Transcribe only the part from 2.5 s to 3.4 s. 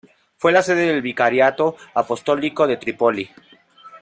de Trípoli.